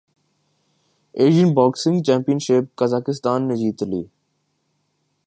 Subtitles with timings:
[1.17, 4.03] Asian boxing championship Kazakhstan نے جیت لی